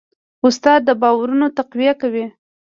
استاد 0.47 0.79
د 0.87 0.89
باورونو 1.01 1.47
تقویه 1.57 1.93
کوي. 2.01 2.25